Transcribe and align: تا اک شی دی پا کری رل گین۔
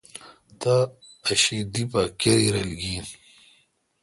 تا 0.59 0.75
اک 1.27 1.37
شی 1.41 1.57
دی 1.73 1.83
پا 1.91 2.01
کری 2.21 2.47
رل 2.55 2.71
گین۔ 2.81 3.05